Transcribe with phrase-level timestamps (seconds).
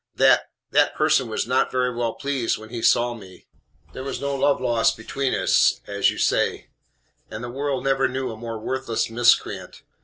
[0.15, 3.45] That that person was not very well pleased when he saw me.
[3.93, 6.69] There was no love lost between us, as you say:
[7.29, 9.83] and the world never knew a more worthless miscreant.